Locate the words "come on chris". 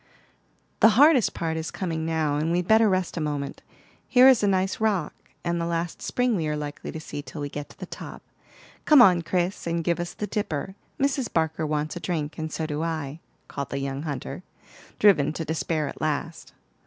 8.85-9.67